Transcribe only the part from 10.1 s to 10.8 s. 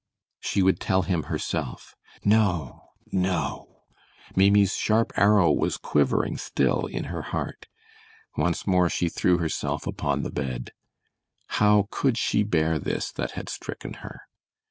the bed.